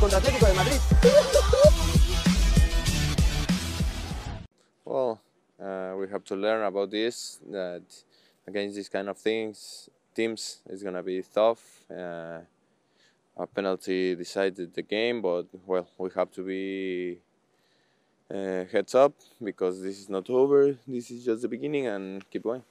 Contra 0.00 0.16
Atlético 0.16 0.46
de 0.46 0.54
Madrid. 0.54 0.80
Well, 4.86 5.20
uh, 5.60 5.94
we 5.98 6.08
have 6.08 6.24
to 6.24 6.36
learn 6.36 6.62
about 6.64 6.90
this. 6.90 7.38
That 7.50 7.82
against 8.46 8.76
these 8.76 8.88
kind 8.88 9.10
of 9.10 9.18
things, 9.18 9.90
teams 10.14 10.62
is 10.70 10.82
gonna 10.82 11.02
be 11.02 11.22
tough. 11.22 11.84
Uh, 11.90 12.40
a 13.36 13.46
penalty 13.46 14.14
decided 14.14 14.72
the 14.72 14.82
game, 14.82 15.20
but 15.20 15.48
well, 15.66 15.86
we 15.98 16.08
have 16.14 16.30
to 16.30 16.42
be 16.42 17.18
uh, 18.30 18.64
heads 18.72 18.94
up 18.94 19.12
because 19.42 19.82
this 19.82 19.98
is 19.98 20.08
not 20.08 20.30
over. 20.30 20.78
This 20.88 21.10
is 21.10 21.26
just 21.26 21.42
the 21.42 21.48
beginning, 21.48 21.88
and 21.88 22.24
keep 22.30 22.42
going. 22.42 22.62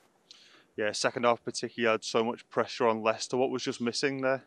Yeah, 0.82 0.93
second 0.93 1.25
half 1.25 1.43
particularly 1.43 1.91
had 1.93 2.04
so 2.04 2.23
much 2.23 2.41
pressure 2.50 2.88
on 2.88 3.03
Leicester. 3.03 3.38
What 3.38 3.52
was 3.52 3.62
just 3.62 3.81
missing 3.81 4.21
there? 4.21 4.41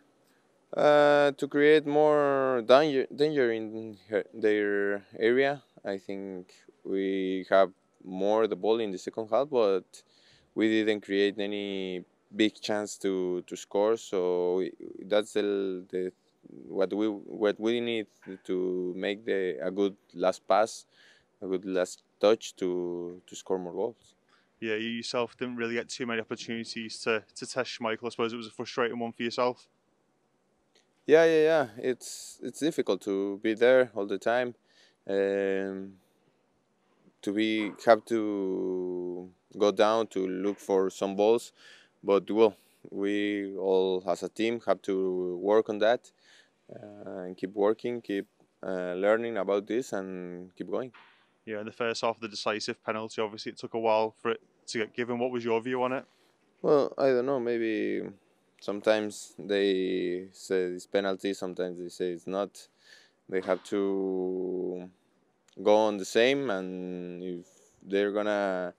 Uh, 0.77 1.30
to 1.30 1.47
create 1.47 1.87
more 1.87 2.65
danger, 2.66 3.07
danger 3.15 3.52
in 3.52 3.97
their 4.34 5.07
area, 5.16 5.62
I 5.84 5.97
think 5.98 6.52
we 6.83 7.47
have 7.51 7.70
more 8.02 8.48
the 8.48 8.57
ball 8.57 8.80
in 8.80 8.91
the 8.91 8.98
second 8.98 9.29
half, 9.30 9.48
but 9.48 9.84
we 10.57 10.66
didn't 10.69 11.02
create 11.02 11.38
any 11.38 12.05
big 12.35 12.60
chance 12.60 12.98
to, 12.98 13.45
to 13.46 13.55
score. 13.55 13.96
So 13.96 14.65
that's 15.07 15.35
the, 15.35 15.85
the 15.88 16.12
what 16.66 16.93
we 16.93 17.07
what 17.45 17.60
we 17.60 17.80
need 17.80 18.09
to 18.43 18.93
make 18.96 19.24
the 19.24 19.59
a 19.62 19.71
good 19.71 19.95
last 20.15 20.41
pass, 20.48 20.85
a 21.41 21.46
good 21.46 21.65
last 21.65 22.02
touch 22.21 22.57
to 22.57 23.23
to 23.24 23.37
score 23.37 23.60
more 23.60 23.73
goals. 23.73 24.16
Yeah, 24.61 24.75
you 24.75 24.89
yourself 24.89 25.37
didn't 25.37 25.57
really 25.57 25.75
get 25.75 25.89
too 25.89 26.07
many 26.07 26.21
opportunities 26.21 26.99
to, 27.01 27.23
to 27.35 27.47
test 27.47 27.79
Schmeichel. 27.79 28.07
I 28.07 28.09
suppose 28.11 28.33
it 28.33 28.37
was 28.37 28.47
a 28.47 28.51
frustrating 28.51 28.99
one 28.99 29.13
for 29.13 29.23
yourself. 29.23 29.69
Yeah, 31.07 31.24
yeah, 31.24 31.43
yeah. 31.43 31.66
It's 31.77 32.38
it's 32.43 32.61
difficult 32.61 33.02
to 33.02 33.38
be 33.43 33.55
there 33.55 33.91
all 33.95 34.07
the 34.07 34.19
time. 34.19 34.55
Um, 35.07 35.95
to 37.21 37.33
be 37.33 37.73
have 37.85 38.05
to 38.07 39.30
go 39.59 39.71
down 39.71 40.07
to 40.09 40.27
look 40.27 40.59
for 40.59 40.89
some 40.89 41.15
balls, 41.15 41.52
but 42.02 42.30
well, 42.30 42.57
we 42.91 43.55
all 43.57 44.02
as 44.07 44.23
a 44.23 44.29
team 44.29 44.61
have 44.66 44.80
to 44.83 45.37
work 45.43 45.68
on 45.68 45.79
that 45.79 46.11
uh, 46.71 47.23
and 47.24 47.37
keep 47.37 47.52
working, 47.55 48.01
keep 48.01 48.27
uh, 48.63 48.95
learning 48.95 49.37
about 49.37 49.66
this, 49.66 49.93
and 49.93 50.55
keep 50.57 50.71
going. 50.71 50.93
Yeah, 51.46 51.60
in 51.60 51.66
the 51.66 51.73
first 51.73 52.00
half, 52.00 52.18
the 52.20 52.28
decisive 52.28 52.82
penalty. 52.84 53.20
Obviously, 53.20 53.52
it 53.52 53.59
took 53.59 53.74
a 53.74 53.78
while 53.78 54.14
for 54.20 54.30
it 54.30 54.40
to 54.68 54.78
get 54.78 54.95
given. 54.95 55.18
What 55.18 55.30
was 55.30 55.45
your 55.45 55.60
view 55.60 55.82
on 55.82 55.92
it? 55.92 56.04
Well, 56.62 56.95
I 56.96 57.09
don't 57.09 57.26
know. 57.26 57.38
Maybe 57.38 58.02
sometimes 58.60 59.34
they 59.38 60.28
say 60.32 60.62
it's 60.62 60.87
penalty, 60.87 61.34
sometimes 61.34 61.78
they 61.78 61.88
say 61.88 62.12
it's 62.12 62.26
not. 62.26 62.68
They 63.28 63.42
have 63.42 63.62
to 63.65 64.88
go 65.62 65.75
on 65.76 65.98
the 65.98 66.04
same, 66.06 66.48
and 66.48 67.22
if 67.22 67.47
they're 67.82 68.12
gonna 68.12 68.72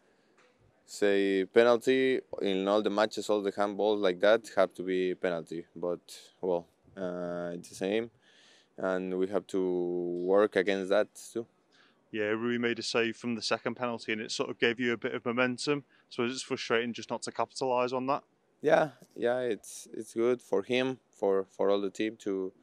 say 0.85 1.45
penalty 1.45 2.21
in 2.41 2.67
all 2.67 2.81
the 2.81 2.89
matches, 2.89 3.29
all 3.29 3.41
the 3.41 3.51
handballs 3.51 4.01
like 4.01 4.19
that 4.21 4.49
have 4.55 4.73
to 4.73 4.83
be 4.83 5.13
penalty. 5.13 5.65
But 5.75 5.99
well, 6.41 6.65
uh, 6.97 7.51
it's 7.53 7.69
the 7.69 7.75
same, 7.75 8.09
and 8.77 9.17
we 9.19 9.27
have 9.27 9.45
to 9.47 9.61
work 10.25 10.55
against 10.55 10.89
that 10.89 11.07
too. 11.31 11.45
Yeah, 12.15 12.31
Rui 12.31 12.57
made 12.57 12.79
a 12.79 12.81
save 12.81 13.17
from 13.17 13.35
the 13.35 13.41
second 13.41 13.75
penalty, 13.75 14.13
and 14.13 14.21
it 14.21 14.31
sort 14.31 14.49
of 14.49 14.57
gave 14.57 14.79
you 14.79 14.93
a 14.93 14.97
bit 14.97 15.13
of 15.13 15.25
momentum. 15.25 15.83
So 16.09 16.23
it's 16.23 16.41
frustrating 16.41 16.93
just 16.93 17.09
not 17.09 17.21
to 17.23 17.31
capitalise 17.31 17.91
on 17.91 18.07
that. 18.07 18.23
Yeah, 18.61 18.91
yeah, 19.17 19.39
it's 19.39 19.89
it's 19.93 20.13
good 20.13 20.41
for 20.41 20.63
him, 20.63 20.99
for 21.11 21.45
for 21.51 21.69
all 21.69 21.81
the 21.81 21.89
team 21.89 22.15
to. 22.25 22.53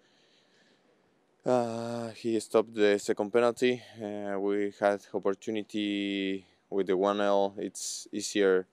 Uh, 1.45 2.09
he 2.13 2.41
stopped 2.41 2.73
the 2.73 2.99
second 2.99 3.31
penalty. 3.31 3.83
Uh, 4.03 4.41
we 4.41 4.73
had 4.81 5.05
opportunity 5.13 6.47
with 6.71 6.87
the 6.87 6.97
one 6.97 7.21
L. 7.21 7.53
It's 7.59 8.09
easier 8.11 8.67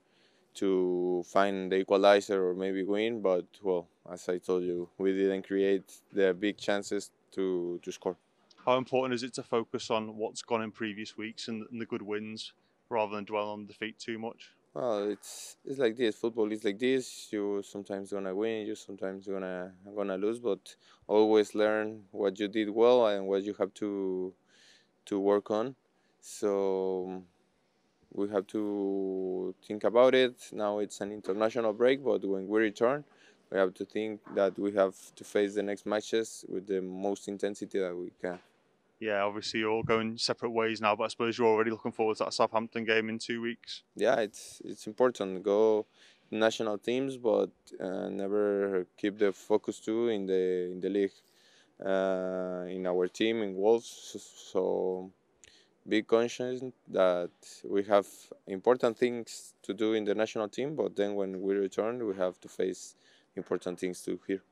to 0.61 1.25
find 1.27 1.73
the 1.73 1.79
equalizer 1.79 2.39
or 2.47 2.53
maybe 2.53 2.83
win, 2.83 3.21
but 3.21 3.47
well, 3.61 3.89
as 4.09 4.29
I 4.29 4.37
told 4.37 4.63
you, 4.63 4.87
we 4.97 5.11
didn't 5.11 5.45
create 5.45 5.91
the 6.13 6.33
big 6.33 6.55
chances 6.57 7.11
to 7.33 7.81
to 7.83 7.91
score. 7.91 8.15
How 8.65 8.77
important 8.77 9.13
is 9.13 9.23
it 9.23 9.33
to 9.35 9.43
focus 9.43 9.89
on 9.89 10.17
what's 10.17 10.41
gone 10.41 10.61
in 10.61 10.71
previous 10.71 11.17
weeks 11.17 11.47
and, 11.47 11.65
and 11.71 11.81
the 11.81 11.85
good 11.85 12.01
wins 12.01 12.53
rather 12.89 13.15
than 13.15 13.25
dwell 13.25 13.49
on 13.49 13.65
defeat 13.65 13.97
too 13.97 14.19
much? 14.19 14.51
Well, 14.73 15.09
it's 15.09 15.57
it's 15.65 15.79
like 15.79 15.97
this. 15.97 16.15
Football 16.15 16.51
is 16.51 16.63
like 16.63 16.77
this. 16.77 17.27
You 17.31 17.63
sometimes 17.63 18.11
gonna 18.11 18.35
win, 18.35 18.67
you 18.67 18.75
sometimes 18.75 19.27
gonna 19.27 19.73
gonna 19.95 20.17
lose, 20.17 20.39
but 20.39 20.75
always 21.07 21.55
learn 21.55 22.03
what 22.11 22.39
you 22.39 22.47
did 22.47 22.69
well 22.69 23.07
and 23.07 23.27
what 23.27 23.43
you 23.43 23.55
have 23.55 23.73
to 23.75 24.33
to 25.05 25.19
work 25.19 25.49
on. 25.49 25.75
So 26.21 27.23
we 28.13 28.29
have 28.29 28.47
to 28.47 29.55
think 29.65 29.83
about 29.83 30.13
it. 30.15 30.35
Now 30.51 30.79
it's 30.79 31.01
an 31.01 31.11
international 31.11 31.73
break, 31.73 32.03
but 32.03 32.23
when 32.25 32.47
we 32.47 32.59
return, 32.59 33.03
we 33.51 33.57
have 33.57 33.73
to 33.75 33.85
think 33.85 34.21
that 34.35 34.57
we 34.59 34.71
have 34.73 34.95
to 35.15 35.23
face 35.23 35.55
the 35.55 35.63
next 35.63 35.85
matches 35.85 36.45
with 36.47 36.67
the 36.67 36.81
most 36.81 37.27
intensity 37.27 37.79
that 37.79 37.95
we 37.95 38.11
can. 38.21 38.39
Yeah, 38.99 39.21
obviously 39.23 39.61
you're 39.61 39.71
all 39.71 39.83
going 39.83 40.17
separate 40.17 40.49
ways 40.49 40.81
now, 40.81 40.95
but 40.95 41.05
I 41.05 41.07
suppose 41.07 41.37
you're 41.37 41.47
already 41.47 41.71
looking 41.71 41.93
forward 41.93 42.17
to 42.17 42.25
that 42.25 42.33
Southampton 42.33 42.83
game 42.83 43.07
in 43.07 43.17
two 43.17 43.41
weeks. 43.41 43.83
Yeah, 43.95 44.15
it's 44.15 44.61
it's 44.65 44.87
important 44.87 45.41
go 45.43 45.85
national 46.31 46.77
teams, 46.77 47.15
but 47.15 47.49
uh, 47.79 48.09
never 48.09 48.85
keep 48.97 49.17
the 49.17 49.31
focus 49.31 49.79
too 49.79 50.09
in 50.09 50.25
the 50.25 50.69
in 50.71 50.81
the 50.81 50.89
league, 50.89 51.17
uh, 51.85 52.65
in 52.67 52.85
our 52.85 53.07
team 53.07 53.41
in 53.41 53.55
Wolves. 53.55 54.17
So 54.51 55.11
be 55.87 56.03
conscious 56.03 56.61
that 56.89 57.31
we 57.63 57.83
have 57.83 58.07
important 58.47 58.97
things 58.97 59.53
to 59.63 59.73
do 59.73 59.93
in 59.93 60.03
the 60.03 60.13
national 60.13 60.49
team, 60.49 60.75
but 60.75 60.95
then 60.97 61.15
when 61.15 61.41
we 61.41 61.55
return, 61.55 62.05
we 62.05 62.15
have 62.15 62.39
to 62.41 62.49
face 62.49 62.95
important 63.35 63.79
things 63.79 64.01
too 64.01 64.19
here. 64.27 64.43